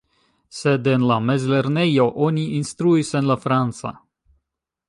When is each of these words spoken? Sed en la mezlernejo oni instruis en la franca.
Sed 0.59 0.87
en 0.93 1.03
la 1.11 1.17
mezlernejo 1.25 2.07
oni 2.29 2.47
instruis 2.61 3.15
en 3.21 3.33
la 3.33 3.37
franca. 3.47 3.93